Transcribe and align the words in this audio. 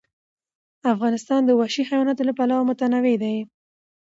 افغانستان 0.93 1.41
د 1.45 1.51
وحشي 1.59 1.83
حیواناتو 1.89 2.27
له 2.29 2.33
پلوه 2.37 2.67
متنوع 2.69 3.15
دی. 3.23 3.37